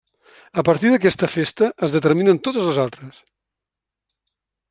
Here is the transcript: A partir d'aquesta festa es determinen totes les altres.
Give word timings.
A 0.61 0.61
partir 0.69 0.93
d'aquesta 0.93 1.29
festa 1.33 1.67
es 1.89 1.97
determinen 1.99 2.41
totes 2.49 2.71
les 2.71 2.81
altres. 2.87 3.23